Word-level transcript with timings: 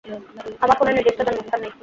আমার 0.61 0.75
কোন 0.79 0.87
নির্দিষ্ট 0.89 1.19
জন্মস্থান 1.27 1.59
নেই। 1.63 1.71